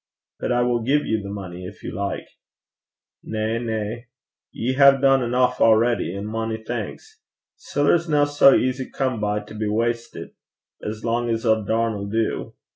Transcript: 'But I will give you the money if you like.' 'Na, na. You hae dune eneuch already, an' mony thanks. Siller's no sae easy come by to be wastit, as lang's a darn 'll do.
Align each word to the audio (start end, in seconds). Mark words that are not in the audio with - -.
'But 0.39 0.51
I 0.51 0.61
will 0.63 0.79
give 0.81 1.05
you 1.05 1.21
the 1.21 1.29
money 1.29 1.63
if 1.67 1.83
you 1.83 1.91
like.' 1.93 2.27
'Na, 3.21 3.59
na. 3.59 3.97
You 4.51 4.73
hae 4.73 4.91
dune 4.99 5.21
eneuch 5.21 5.61
already, 5.61 6.15
an' 6.15 6.25
mony 6.25 6.57
thanks. 6.57 7.21
Siller's 7.55 8.09
no 8.09 8.25
sae 8.25 8.57
easy 8.57 8.89
come 8.89 9.19
by 9.21 9.41
to 9.41 9.53
be 9.53 9.67
wastit, 9.67 10.33
as 10.81 11.05
lang's 11.05 11.45
a 11.45 11.63
darn 11.63 11.93
'll 11.93 12.07
do. 12.09 12.55